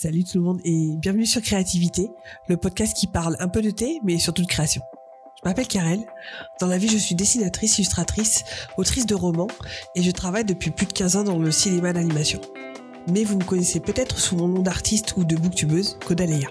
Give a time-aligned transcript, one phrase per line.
[0.00, 2.08] Salut tout le monde et bienvenue sur Créativité,
[2.46, 4.80] le podcast qui parle un peu de thé mais surtout de création.
[5.42, 5.98] Je m'appelle Karel,
[6.60, 8.44] dans la vie je suis dessinatrice, illustratrice,
[8.76, 9.48] autrice de romans
[9.96, 12.40] et je travaille depuis plus de 15 ans dans le cinéma d'animation.
[13.10, 16.48] Mais vous me connaissez peut-être sous mon nom d'artiste ou de booktubeuse, Kodaleya.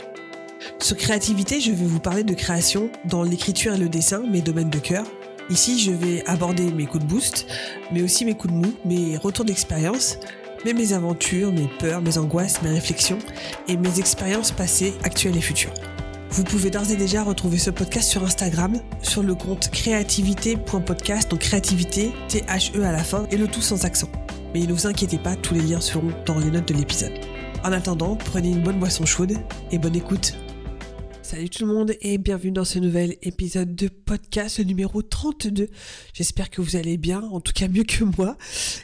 [0.82, 4.72] Sur Créativité, je vais vous parler de création dans l'écriture et le dessin, mes domaines
[4.72, 5.06] de cœur.
[5.50, 7.48] Ici, je vais aborder mes coups de boost,
[7.94, 10.18] mais aussi mes coups de mou, mes retours d'expérience,
[10.74, 13.20] mes aventures, mes peurs, mes angoisses, mes réflexions
[13.68, 15.74] et mes expériences passées, actuelles et futures.
[16.30, 21.40] Vous pouvez d'ores et déjà retrouver ce podcast sur Instagram, sur le compte créativité.podcast, donc
[21.40, 24.10] créativité, T-H-E à la fin, et le tout sans accent.
[24.54, 27.14] Mais ne vous inquiétez pas, tous les liens seront dans les notes de l'épisode.
[27.64, 29.34] En attendant, prenez une bonne boisson chaude
[29.72, 30.34] et bonne écoute.
[31.28, 35.68] Salut tout le monde et bienvenue dans ce nouvel épisode de podcast numéro 32.
[36.14, 38.38] J'espère que vous allez bien, en tout cas mieux que moi.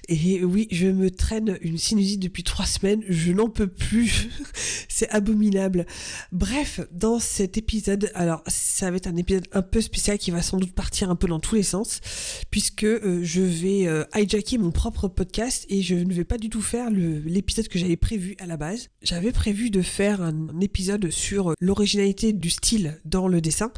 [0.10, 4.28] Et oui, je me traîne une sinusite depuis trois semaines, je n'en peux plus,
[4.90, 5.86] c'est abominable.
[6.34, 10.42] Bref, dans cet épisode, alors ça va être un épisode un peu spécial qui va
[10.42, 12.02] sans doute partir un peu dans tous les sens,
[12.52, 16.50] puisque euh, je vais euh, hijacker mon propre podcast et je ne vais pas du
[16.50, 18.90] tout faire l'épisode que j'avais prévu à la base.
[19.02, 23.72] J'avais prévu de faire un épisode sur l'originalité du style dans le dessin.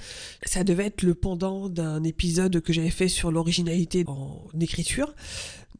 [0.45, 5.13] Ça devait être le pendant d'un épisode que j'avais fait sur l'originalité en écriture.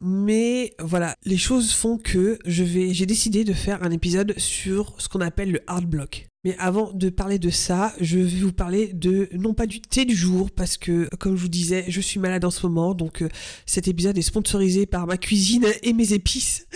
[0.00, 5.20] Mais voilà, les choses font que j'ai décidé de faire un épisode sur ce qu'on
[5.20, 6.28] appelle le hard block.
[6.46, 10.04] Mais avant de parler de ça, je vais vous parler de, non pas du thé
[10.04, 13.22] du jour, parce que, comme je vous disais, je suis malade en ce moment, donc
[13.22, 13.28] euh,
[13.66, 16.68] cet épisode est sponsorisé par ma cuisine et mes épices.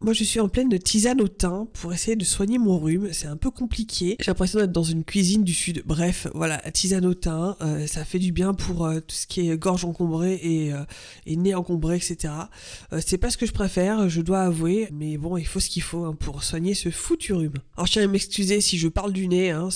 [0.00, 3.08] Moi, je suis en pleine tisane au thym pour essayer de soigner mon rhume.
[3.10, 4.14] C'est un peu compliqué.
[4.20, 5.82] J'ai l'impression d'être dans une cuisine du sud.
[5.86, 9.50] Bref, voilà, tisane au thym, euh, ça fait du bien pour euh, tout ce qui
[9.50, 10.72] est gorge encombrée et,
[11.36, 12.32] nez encombré, etc.
[13.04, 15.82] c'est pas ce que je préfère, je dois avouer, mais bon, il faut ce qu'il
[15.82, 17.54] faut hein, pour soigner ce foutu rhume.
[17.76, 19.68] Alors, je tiens à m'excuser si je parle nez, hein,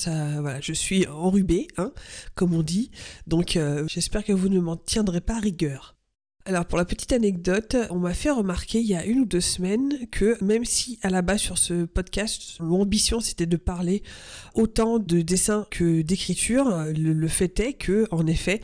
[0.60, 1.92] je suis enrubé, hein,
[2.34, 2.90] comme on dit.
[3.26, 5.96] Donc euh, j'espère que vous ne m'en tiendrez pas rigueur.
[6.46, 9.42] Alors pour la petite anecdote, on m'a fait remarquer il y a une ou deux
[9.42, 14.02] semaines que même si à la base sur ce podcast, mon ambition c'était de parler
[14.54, 18.62] autant de dessin que d'écriture, le fait est que en effet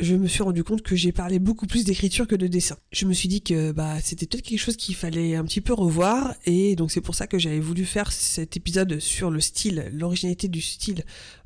[0.00, 2.76] je me suis rendu compte que j'ai parlé beaucoup plus d'écriture que de dessin.
[2.92, 5.72] Je me suis dit que bah c'était peut-être quelque chose qu'il fallait un petit peu
[5.72, 9.90] revoir et donc c'est pour ça que j'avais voulu faire cet épisode sur le style,
[9.92, 11.04] l'originalité du style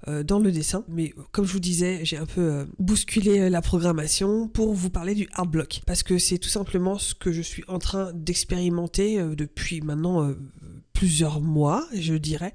[0.08, 0.84] euh, dans le dessin.
[0.88, 5.14] Mais comme je vous disais, j'ai un peu euh, bousculé la programmation pour vous parler
[5.14, 9.18] du hard block parce que c'est tout simplement ce que je suis en train d'expérimenter
[9.18, 10.32] euh, depuis maintenant
[11.02, 12.52] plusieurs mois, je dirais.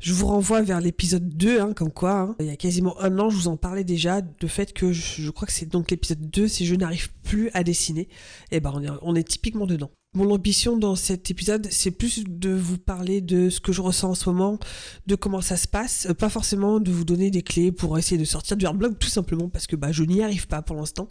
[0.00, 2.36] Je vous renvoie vers l'épisode 2, hein, comme quoi, hein.
[2.40, 5.28] il y a quasiment un an, je vous en parlais déjà, de fait que je,
[5.28, 8.08] crois que c'est donc l'épisode 2, si je n'arrive plus à dessiner,
[8.52, 8.72] et eh ben
[9.02, 9.90] on est, typiquement dedans.
[10.14, 14.08] Mon ambition dans cet épisode, c'est plus de vous parler de ce que je ressens
[14.08, 14.58] en ce moment,
[15.06, 18.16] de comment ça se passe, euh, pas forcément de vous donner des clés pour essayer
[18.16, 21.06] de sortir du blog, tout simplement parce que bah, je n'y arrive pas pour l'instant.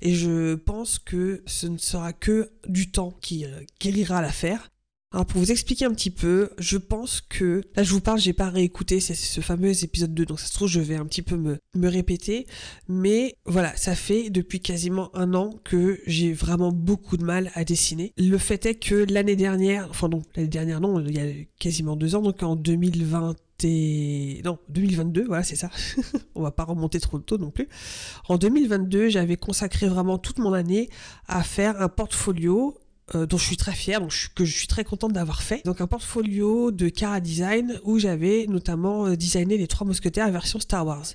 [0.00, 4.72] Et je pense que ce ne sera que du temps qui euh, guérira l'affaire.
[5.12, 8.32] Alors pour vous expliquer un petit peu, je pense que là je vous parle, j'ai
[8.32, 11.36] pas réécouté ce fameux épisode 2, donc ça se trouve je vais un petit peu
[11.36, 12.46] me, me répéter,
[12.88, 17.64] mais voilà, ça fait depuis quasiment un an que j'ai vraiment beaucoup de mal à
[17.64, 18.14] dessiner.
[18.16, 21.94] Le fait est que l'année dernière, enfin non, l'année dernière non, il y a quasiment
[21.94, 23.34] deux ans, donc en 2020
[24.44, 25.70] non 2022 voilà c'est ça.
[26.34, 27.68] On va pas remonter trop tôt non plus.
[28.28, 30.88] En 2022 j'avais consacré vraiment toute mon année
[31.26, 32.76] à faire un portfolio
[33.16, 35.62] euh, dont je suis très fière, donc que je suis très contente d'avoir fait.
[35.64, 40.60] Donc un portfolio de Cara Design où j'avais notamment euh, designé les trois mousquetaires version
[40.60, 41.06] Star Wars.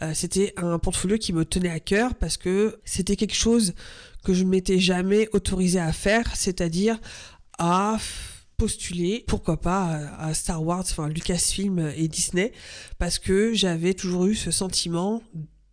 [0.00, 3.74] Euh, c'était un portfolio qui me tenait à cœur parce que c'était quelque chose
[4.24, 6.98] que je ne m'étais jamais autorisé à faire, c'est-à-dire
[7.58, 7.98] à
[8.56, 12.52] postuler, pourquoi pas, à Star Wars, enfin Lucasfilm et Disney,
[12.98, 15.22] parce que j'avais toujours eu ce sentiment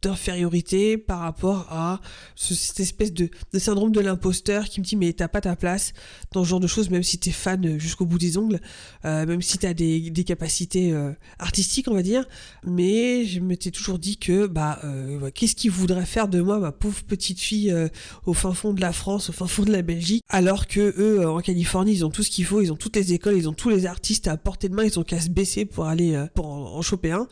[0.05, 1.99] d'infériorité par rapport à
[2.35, 3.27] cette espèce de,
[3.57, 5.93] syndrome de l'imposteur qui me dit mais t'as pas ta place
[6.31, 8.61] dans ce genre de choses même si t'es fan jusqu'au bout des ongles
[9.03, 12.25] euh, même si t'as des, capacités euh, artistiques on va dire.
[12.66, 16.72] Mais je m'étais toujours dit que bah euh, qu'est-ce qu'ils voudraient faire de moi ma
[16.72, 17.73] pauvre petite fille
[18.25, 21.28] au fin fond de la France au fin fond de la Belgique alors que eux
[21.28, 23.53] en Californie ils ont tout ce qu'il faut ils ont toutes les écoles ils ont
[23.53, 26.47] tous les artistes à portée de main ils ont qu'à se baisser pour aller pour
[26.47, 27.28] en, en choper un.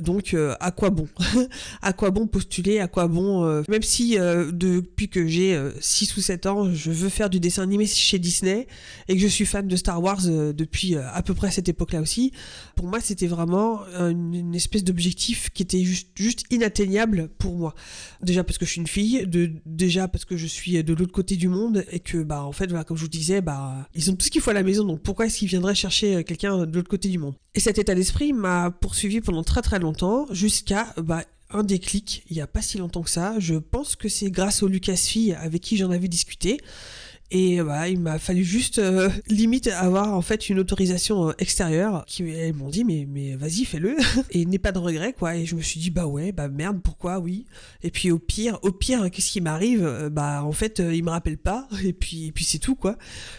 [0.00, 1.08] Donc à quoi bon?
[1.82, 5.60] À quoi quoi bon postuler, à quoi bon, euh, même si euh, depuis que j'ai
[5.80, 8.68] 6 ou 7 ans, je veux faire du dessin animé chez Disney
[9.08, 12.32] et que je suis fan de Star Wars depuis à peu près cette époque-là aussi,
[12.76, 17.74] pour moi c'était vraiment une, espèce d'objectif qui était juste, juste inatteignable pour moi.
[18.22, 21.12] Déjà parce que je suis une fille, de, déjà parce que je suis de l'autre
[21.12, 24.10] côté du monde et que bah en fait voilà comme je vous disais bah ils
[24.10, 26.66] ont tout ce qu'il faut à la maison donc pourquoi est-ce qu'ils viendraient chercher quelqu'un
[26.66, 27.34] de l'autre côté du monde?
[27.54, 32.36] Et cet état d'esprit m'a poursuivi pendant très très longtemps jusqu'à bah, un déclic il
[32.36, 33.34] n'y a pas si longtemps que ça.
[33.38, 36.60] Je pense que c'est grâce au Lucas Fille avec qui j'en avais discuté.
[37.32, 42.04] Et bah, il m'a fallu juste euh, limite avoir en fait une autorisation euh, extérieure
[42.06, 43.96] qui elles m'ont dit mais mais vas-y fais-le.
[44.30, 45.34] Et n'aie pas de regret quoi.
[45.34, 47.46] Et je me suis dit bah ouais bah merde pourquoi oui.
[47.82, 51.10] Et puis au pire au pire qu'est-ce qui m'arrive euh, bah en fait il me
[51.10, 51.66] rappelle pas.
[51.84, 52.96] Et puis et puis c'est tout quoi.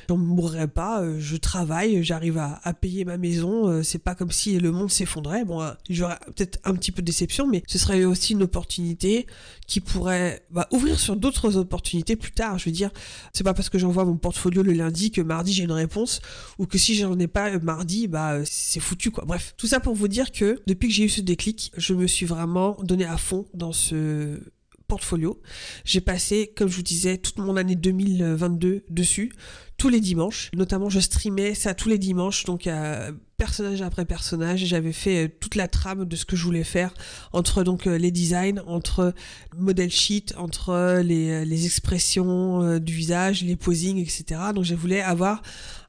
[0.10, 4.60] J'en mourrai pas je travaille j'arrive à, à, payer ma maison c'est pas comme si
[4.60, 5.46] le monde s'effondrait.
[5.46, 9.28] Bon j'aurais peut-être un petit peu de déception mais ce serait aussi une opportunité
[9.66, 12.58] qui pourrait bah, ouvrir sur d'autres opportunités plus tard.
[12.58, 12.92] Je veux dire
[13.32, 16.22] c'est pas parce que j'envoie mon portfolio le lundi que mardi j'ai une réponse
[16.58, 19.26] ou que si j'en ai pas euh, mardi bah euh, c'est foutu quoi.
[19.26, 22.08] Bref, tout ça pour vous dire que depuis que j'ai eu ce déclic, je me
[22.08, 24.40] suis vraiment donné à fond dans ce
[24.88, 25.42] portfolio.
[25.86, 29.34] J'ai passé, comme je vous disais, toute mon année 2022 dessus,
[29.78, 30.50] tous les dimanches.
[30.56, 34.66] Notamment, je streamais ça tous les dimanches, donc à personnage après personnage.
[34.66, 36.94] J'avais fait euh, toute la trame de ce que je voulais faire
[37.34, 39.14] entre donc euh, les designs, entre
[39.56, 44.42] model sheet, entre euh, les, les expressions du visage, les posings, etc.
[44.54, 45.42] Donc je voulais avoir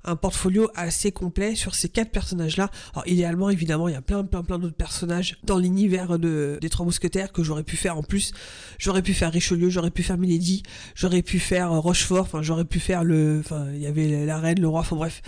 [0.09, 2.71] un portfolio assez complet sur ces quatre personnages-là.
[2.95, 6.69] Alors idéalement, évidemment, il y a plein, plein, plein d'autres personnages dans l'univers de, des
[6.69, 8.33] Trois Mousquetaires que j'aurais pu faire en plus.
[8.79, 10.63] J'aurais pu faire Richelieu, j'aurais pu faire Milady,
[10.95, 13.41] j'aurais pu faire Rochefort, enfin j'aurais pu faire le...
[13.41, 15.23] Enfin, il y avait la reine, le roi, enfin bref.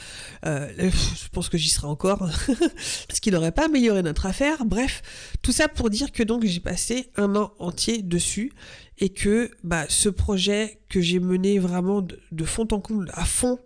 [0.46, 2.28] Euh, je pense que j'y serai encore.
[3.12, 4.64] ce qui n'aurait pas amélioré notre affaire.
[4.64, 5.02] Bref,
[5.42, 8.52] tout ça pour dire que donc j'ai passé un an entier dessus
[9.00, 13.58] et que bah, ce projet que j'ai mené vraiment de, fond en comble, à fond,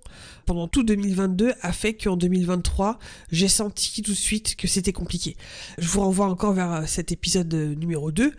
[0.46, 2.98] pendant tout 2022, a fait qu'en 2023,
[3.32, 5.36] j'ai senti tout de suite que c'était compliqué.
[5.78, 8.32] Je vous renvoie encore vers euh, cet épisode euh, numéro 2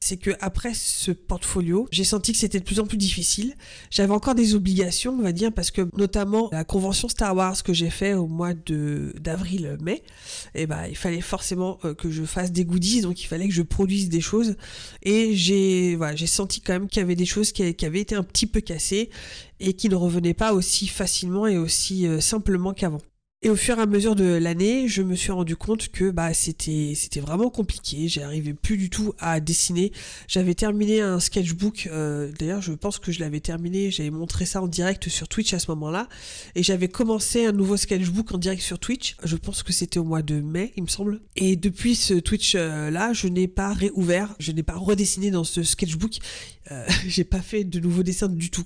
[0.00, 3.54] c'est que après ce portfolio, j'ai senti que c'était de plus en plus difficile.
[3.90, 7.72] J'avais encore des obligations, on va dire, parce que notamment la convention Star Wars que
[7.72, 10.02] j'ai fait au mois de d'avril-mai,
[10.54, 13.48] et eh ben il fallait forcément euh, que je fasse des goodies, donc il fallait
[13.48, 14.56] que je produise des choses.
[15.02, 18.14] Et j'ai voilà, j'ai senti quand même qu'il y avait des choses qui, avaient été
[18.14, 19.10] un petit peu cassées
[19.60, 23.00] et qui ne revenaient pas aussi facilement et aussi euh, simplement qu'avant.
[23.40, 26.34] Et au fur et à mesure de l'année, je me suis rendu compte que bah
[26.34, 28.08] c'était c'était vraiment compliqué.
[28.08, 29.92] J'arrivais plus du tout à dessiner.
[30.26, 31.88] J'avais terminé un sketchbook.
[31.92, 33.92] Euh, D'ailleurs, je pense que je l'avais terminé.
[33.92, 36.08] J'avais montré ça en direct sur Twitch à ce moment-là.
[36.56, 39.14] Et j'avais commencé un nouveau sketchbook en direct sur Twitch.
[39.22, 41.20] Je pense que c'était au mois de mai, il me semble.
[41.36, 44.34] Et depuis ce Twitch euh, là, je n'ai pas réouvert.
[44.40, 46.18] Je n'ai pas redessiné dans ce sketchbook.
[46.72, 48.64] Euh, j'ai pas fait de nouveaux dessins du tout.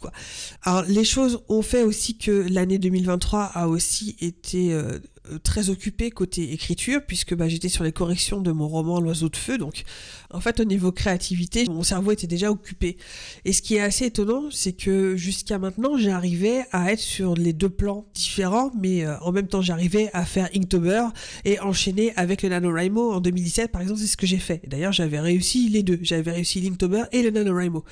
[0.62, 4.98] Alors les choses ont fait aussi que l'année 2023 a aussi été euh,
[5.44, 9.36] très occupé côté écriture puisque bah, j'étais sur les corrections de mon roman L'oiseau de
[9.36, 9.56] feu.
[9.56, 9.84] Donc
[10.30, 12.96] en fait au niveau créativité mon cerveau était déjà occupé.
[13.44, 17.52] Et ce qui est assez étonnant c'est que jusqu'à maintenant j'arrivais à être sur les
[17.52, 21.04] deux plans différents mais euh, en même temps j'arrivais à faire Inktober
[21.44, 24.62] et enchaîner avec le NaNoWriMo en 2017 par exemple c'est ce que j'ai fait.
[24.66, 26.00] D'ailleurs j'avais réussi les deux.
[26.02, 27.84] J'avais réussi l'Inktober et le NaNoWriMo.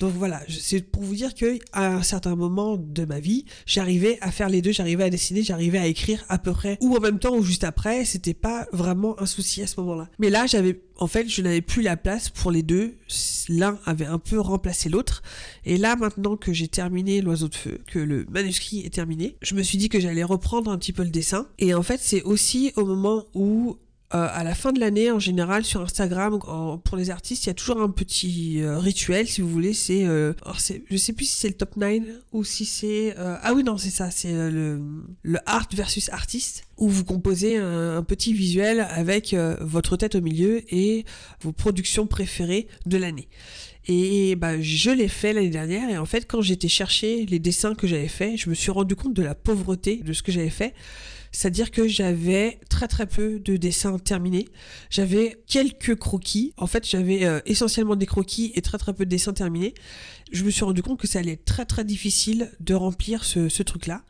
[0.00, 4.18] Donc voilà c'est pour vous dire que à un certain moment de ma vie j'arrivais
[4.20, 4.72] à faire les deux.
[4.72, 7.64] J'arrivais à dessiner j'arrivais à écrire à peu près ou en même temps ou juste
[7.64, 10.08] après, c'était pas vraiment un souci à ce moment-là.
[10.18, 12.96] Mais là, j'avais, en fait, je n'avais plus la place pour les deux.
[13.48, 15.22] L'un avait un peu remplacé l'autre.
[15.64, 19.54] Et là, maintenant que j'ai terminé l'oiseau de feu, que le manuscrit est terminé, je
[19.54, 21.48] me suis dit que j'allais reprendre un petit peu le dessin.
[21.58, 23.78] Et en fait, c'est aussi au moment où
[24.14, 27.50] euh, à la fin de l'année, en général, sur Instagram, pour les artistes, il y
[27.50, 29.74] a toujours un petit euh, rituel, si vous voulez.
[29.74, 30.32] C'est, euh,
[30.88, 33.76] je sais plus si c'est le top 9 ou si c'est, euh, ah oui non,
[33.78, 34.80] c'est ça, c'est le,
[35.22, 40.62] le art versus artiste, où vous composez un, petit visuel avec votre tête au milieu
[40.74, 41.04] et
[41.40, 43.28] vos productions préférées de l'année.
[43.88, 47.74] Et bah, je l'ai fait l'année dernière et en fait quand j'étais chercher les dessins
[47.74, 50.50] que j'avais fait, je me suis rendu compte de la pauvreté de ce que j'avais
[50.50, 50.74] fait.
[51.36, 54.48] C'est-à-dire que j'avais très très peu de dessins terminés.
[54.88, 56.54] J'avais quelques croquis.
[56.56, 59.74] En fait, j'avais euh, essentiellement des croquis et très très peu de dessins terminés.
[60.32, 63.48] Je me suis rendu compte que ça allait être très très difficile de remplir ce,
[63.48, 64.02] ce truc-là.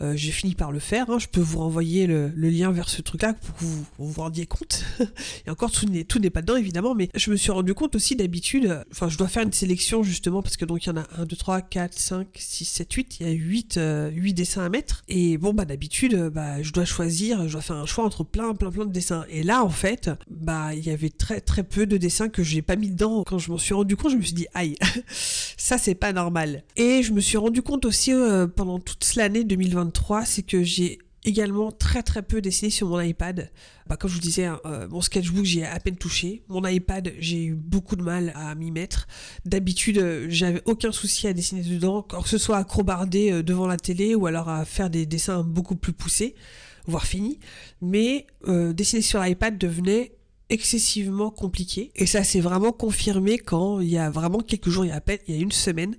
[0.00, 1.10] Euh, j'ai fini par le faire.
[1.10, 1.18] Hein.
[1.18, 4.84] Je peux vous renvoyer le, lien vers ce truc-là pour que vous vous, rendiez compte.
[5.46, 8.84] Et encore, tout n'est, pas dedans, évidemment, mais je me suis rendu compte aussi d'habitude,
[8.90, 11.24] enfin, je dois faire une sélection justement parce que donc il y en a 1,
[11.26, 13.16] 2, 3, 4, 5, 6, 7, 8.
[13.20, 15.04] Il y a 8, euh, 8 dessins à mettre.
[15.08, 18.54] Et bon, bah d'habitude, bah, je dois choisir, je dois faire un choix entre plein,
[18.54, 19.24] plein, plein de dessins.
[19.30, 22.62] Et là, en fait, bah, il y avait très, très peu de dessins que j'ai
[22.62, 23.22] pas mis dedans.
[23.24, 24.76] Quand je m'en suis rendu compte, je me suis dit, aïe,
[25.62, 26.64] ça c'est pas normal.
[26.74, 30.98] Et je me suis rendu compte aussi euh, pendant toute l'année 2023, c'est que j'ai
[31.24, 33.48] également très très peu dessiné sur mon iPad.
[33.86, 36.42] Bah, comme je vous disais, hein, euh, mon sketchbook j'ai à peine touché.
[36.48, 39.06] Mon iPad j'ai eu beaucoup de mal à m'y mettre.
[39.44, 43.76] D'habitude euh, j'avais aucun souci à dessiner dedans, que ce soit à crobarder devant la
[43.76, 46.34] télé ou alors à faire des dessins beaucoup plus poussés,
[46.88, 47.38] voire finis.
[47.80, 50.10] Mais dessiner sur l'iPad devenait
[50.52, 51.90] excessivement compliqué.
[51.96, 54.96] Et ça s'est vraiment confirmé quand il y a vraiment quelques jours, il y a
[54.96, 55.96] à peine, il y a une semaine,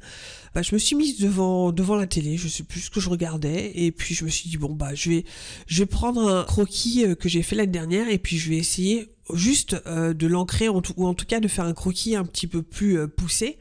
[0.53, 3.09] bah, je me suis mise devant, devant la télé, je sais plus ce que je
[3.09, 5.25] regardais, et puis je me suis dit, bon, bah, je vais,
[5.65, 8.57] je vais prendre un croquis euh, que j'ai fait l'année dernière, et puis je vais
[8.57, 12.47] essayer juste euh, de l'ancrer, ou en tout cas de faire un croquis un petit
[12.47, 13.57] peu plus euh, poussé.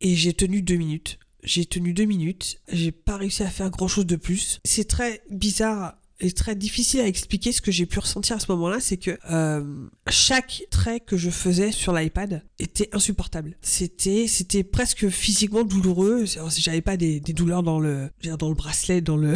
[0.00, 1.18] Et j'ai tenu deux minutes.
[1.42, 4.60] J'ai tenu deux minutes, j'ai pas réussi à faire grand chose de plus.
[4.64, 8.50] C'est très bizarre est très difficile à expliquer ce que j'ai pu ressentir à ce
[8.52, 13.56] moment-là, c'est que euh, chaque trait que je faisais sur l'iPad était insupportable.
[13.62, 16.24] C'était c'était presque physiquement douloureux.
[16.56, 19.34] J'avais pas des, douleurs dans le dans le bracelet, dans le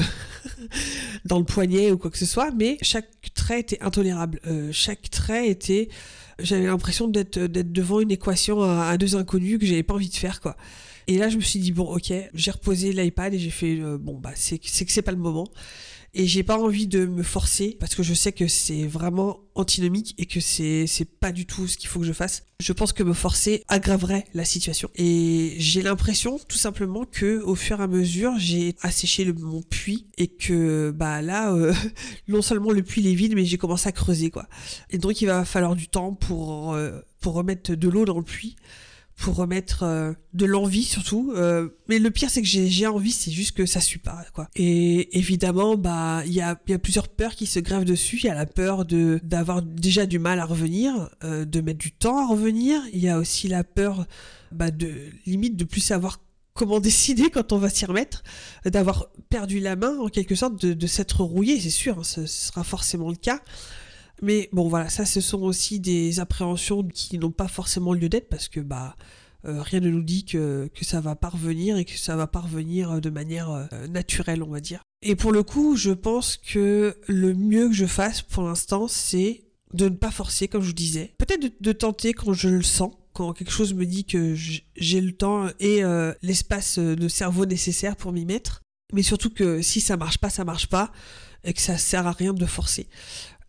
[1.24, 4.40] dans le poignet ou quoi que ce soit, mais chaque trait était intolérable.
[4.46, 5.88] Euh, chaque trait était
[6.40, 10.40] j'avais l'impression d'être devant une équation à, deux inconnus que j'avais pas envie de faire
[10.40, 10.56] quoi.
[11.06, 13.98] Et là je me suis dit bon ok, j'ai reposé l'iPad et j'ai fait euh,
[13.98, 15.48] bon bah c'est que c'est pas le moment
[16.14, 20.14] et j'ai pas envie de me forcer parce que je sais que c'est vraiment antinomique
[20.18, 22.44] et que c'est c'est pas du tout ce qu'il faut que je fasse.
[22.60, 27.54] Je pense que me forcer aggraverait la situation et j'ai l'impression tout simplement que au
[27.54, 31.74] fur et à mesure j'ai asséché le, mon puits et que bah là euh,
[32.28, 34.48] non seulement le puits est vide mais j'ai commencé à creuser quoi.
[34.90, 38.24] Et donc il va falloir du temps pour euh, pour remettre de l'eau dans le
[38.24, 38.56] puits
[39.16, 41.32] pour remettre euh, de l'envie surtout.
[41.36, 44.48] Euh, mais le pire c'est que j'ai envie, c'est juste que ça suit pas quoi.
[44.56, 48.18] Et évidemment bah il y a, plusieurs peurs qui se grèvent dessus.
[48.22, 51.78] Il y a la peur de d'avoir déjà du mal à revenir, euh, de mettre
[51.78, 52.80] du temps à revenir.
[52.92, 54.06] Il y a aussi la peur
[54.52, 54.92] bah, de
[55.26, 56.20] limite de plus savoir
[56.54, 58.22] comment décider quand on va s'y remettre,
[58.64, 62.26] d'avoir perdu la main en quelque sorte, de, de s'être rouillé, c'est sûr, hein, ce
[62.26, 63.40] sera forcément le cas.
[64.22, 68.28] Mais bon, voilà, ça, ce sont aussi des appréhensions qui n'ont pas forcément lieu d'être
[68.28, 68.96] parce que bah
[69.46, 73.10] euh, rien ne nous dit que, ça va parvenir et que ça va parvenir de
[73.10, 74.82] manière euh, naturelle, on va dire.
[75.02, 79.44] Et pour le coup, je pense que le mieux que je fasse pour l'instant, c'est
[79.74, 81.14] de ne pas forcer, comme je vous disais.
[81.18, 85.12] Peut-être de, tenter quand je le sens, quand quelque chose me dit que j'ai le
[85.12, 88.62] temps et euh, l'espace de cerveau nécessaire pour m'y mettre.
[88.92, 90.90] Mais surtout que si ça marche pas, ça marche pas
[91.42, 92.88] et que ça sert à rien de forcer.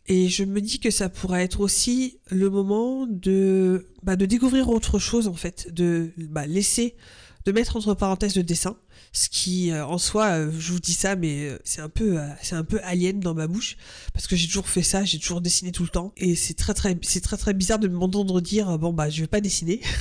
[0.08, 4.70] Et je me dis que ça pourrait être aussi le moment de, bah, de découvrir
[4.70, 6.96] autre chose en fait, de bah, laisser,
[7.46, 8.78] de mettre entre parenthèses le dessin,
[9.16, 12.18] ce qui euh, en soi euh, je vous dis ça mais euh, c'est un peu
[12.42, 13.78] c'est un peu alien dans ma bouche
[14.14, 16.74] parce que j'ai toujours fait ça j'ai toujours dessiné tout le temps et c'est très
[16.74, 19.82] très c'est très très bizarre de m'entendre dire bon bah je vais pas dessiner.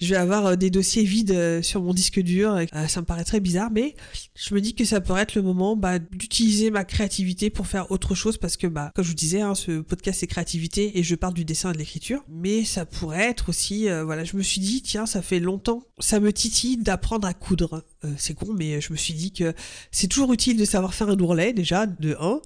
[0.00, 2.58] Je vais avoir des dossiers vides sur mon disque dur
[2.88, 3.94] ça me paraît très bizarre mais
[4.34, 7.90] je me dis que ça pourrait être le moment bah, d'utiliser ma créativité pour faire
[7.90, 11.02] autre chose parce que bah comme je vous disais hein, ce podcast c'est créativité et
[11.02, 14.42] je parle du dessin et de l'écriture mais ça pourrait être aussi voilà je me
[14.42, 18.52] suis dit tiens ça fait longtemps ça me titille d'apprendre à coudre euh, c'est con,
[18.52, 19.54] mais je me suis dit que
[19.90, 22.40] c'est toujours utile de savoir faire un ourlet déjà, de 1,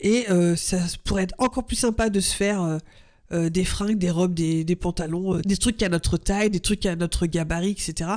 [0.00, 2.80] et euh, ça pourrait être encore plus sympa de se faire
[3.32, 6.50] euh, euh, des fringues, des robes, des, des pantalons, euh, des trucs à notre taille,
[6.50, 8.10] des trucs à notre gabarit, etc.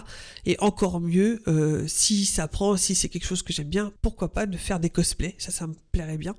[0.46, 4.32] Et encore mieux, euh, si ça prend, si c'est quelque chose que j'aime bien, pourquoi
[4.32, 6.36] pas de faire des cosplays, ça, ça me plairait bien.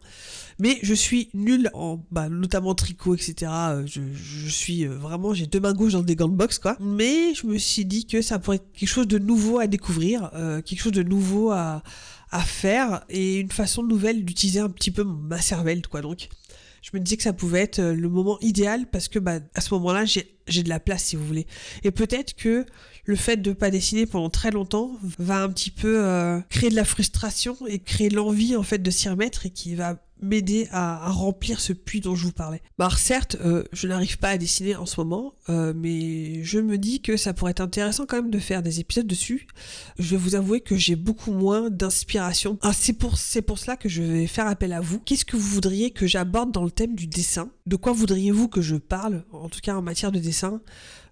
[0.58, 3.50] Mais je suis nulle en, bah, notamment tricot, etc.
[3.86, 6.76] Je, je suis vraiment, j'ai deux mains gauches dans des gants de boxe, quoi.
[6.80, 10.30] Mais je me suis dit que ça pourrait être quelque chose de nouveau à découvrir,
[10.64, 11.82] quelque chose de nouveau à,
[12.30, 16.00] à faire et une façon nouvelle d'utiliser un petit peu ma cervelle, quoi.
[16.00, 16.28] Donc,
[16.82, 19.60] je me disais que ça pouvait être euh, le moment idéal parce que bah, à
[19.60, 21.46] ce moment-là, j'ai de la place si vous voulez.
[21.84, 22.66] Et peut-être que
[23.04, 26.76] le fait de pas dessiner pendant très longtemps va un petit peu euh, créer de
[26.76, 31.10] la frustration et créer l'envie en fait de s'y remettre et qui va m'aider à,
[31.10, 32.62] remplir ce puits dont je vous parlais.
[32.78, 36.58] Bah, alors certes, euh, je n'arrive pas à dessiner en ce moment, euh, mais je
[36.58, 39.46] me dis que ça pourrait être intéressant quand même de faire des épisodes dessus.
[39.98, 42.58] Je vais vous avouer que j'ai beaucoup moins d'inspiration.
[42.62, 45.00] Ah, c'est pour, c'est pour cela que je vais faire appel à vous.
[45.00, 47.50] Qu'est-ce que vous voudriez que j'aborde dans le thème du dessin?
[47.66, 50.60] De quoi voudriez-vous que je parle, en tout cas en matière de dessin?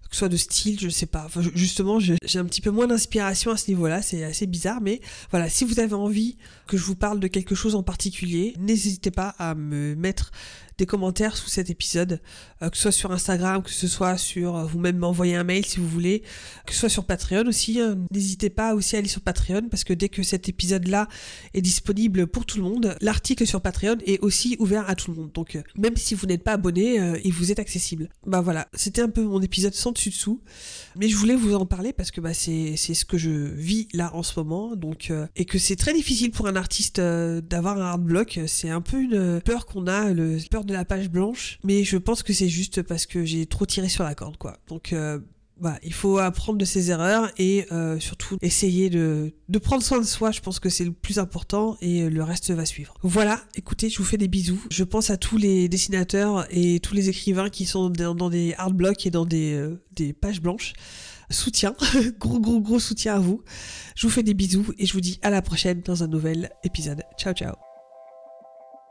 [0.09, 1.27] Que ce soit de style, je sais pas.
[1.53, 5.01] Justement, j'ai un petit peu moins d'inspiration à ce niveau-là, c'est assez bizarre, mais
[5.31, 6.37] voilà, si vous avez envie
[6.67, 10.31] que je vous parle de quelque chose en particulier, n'hésitez pas à me mettre
[10.79, 12.21] des commentaires sous cet épisode,
[12.61, 15.65] euh, que ce soit sur Instagram, que ce soit sur euh, vous-même m'envoyer un mail
[15.65, 16.23] si vous voulez,
[16.65, 17.79] que ce soit sur Patreon aussi.
[17.79, 17.97] Hein.
[18.11, 21.07] N'hésitez pas aussi à aller sur Patreon parce que dès que cet épisode-là
[21.53, 25.17] est disponible pour tout le monde, l'article sur Patreon est aussi ouvert à tout le
[25.17, 25.31] monde.
[25.33, 28.09] Donc euh, même si vous n'êtes pas abonné, il vous est accessible.
[28.25, 30.41] Bah voilà, c'était un peu mon épisode sans dessus dessous,
[30.95, 34.11] mais je voulais vous en parler parce que bah c'est ce que je vis là
[34.15, 38.03] en ce moment, donc et que c'est très difficile pour un artiste d'avoir un hard
[38.03, 38.39] block.
[38.47, 41.97] C'est un peu une peur qu'on a, le peur de la page blanche, mais je
[41.97, 44.57] pense que c'est juste parce que j'ai trop tiré sur la corde, quoi.
[44.67, 45.19] Donc euh,
[45.83, 50.05] il faut apprendre de ses erreurs et euh, surtout essayer de, de prendre soin de
[50.05, 50.31] soi.
[50.31, 52.93] Je pense que c'est le plus important et le reste va suivre.
[53.03, 54.61] Voilà, écoutez, je vous fais des bisous.
[54.71, 58.73] Je pense à tous les dessinateurs et tous les écrivains qui sont dans, des hard
[58.73, 60.73] blocks et dans des, euh, des pages blanches.
[61.31, 61.75] Soutien,
[62.19, 63.43] gros gros gros soutien à vous.
[63.95, 66.49] Je vous fais des bisous et je vous dis à la prochaine dans un nouvel
[66.63, 67.03] épisode.
[67.19, 67.68] Ciao ciao.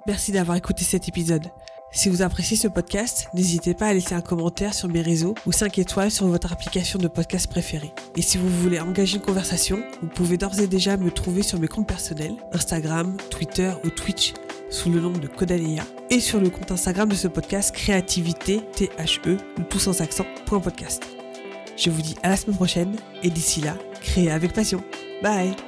[0.08, 1.48] Merci d'avoir écouté cet épisode.
[1.92, 5.52] Si vous appréciez ce podcast, n'hésitez pas à laisser un commentaire sur mes réseaux ou
[5.52, 7.92] 5 étoiles sur votre application de podcast préférée.
[8.16, 11.60] Et si vous voulez engager une conversation, vous pouvez d'ores et déjà me trouver sur
[11.60, 14.32] mes comptes personnels, Instagram, Twitter ou Twitch,
[14.70, 19.36] sous le nom de Kodaléa, et sur le compte Instagram de ce podcast Créativité THE,
[19.68, 21.02] tout sans accent, podcast.
[21.76, 24.82] Je vous dis à la semaine prochaine, et d'ici là, créez avec passion.
[25.22, 25.67] Bye